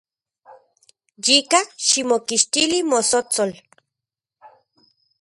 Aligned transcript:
Yika, 1.25 1.59
xikmokixtili 1.85 2.79
motsotsol. 2.89 3.51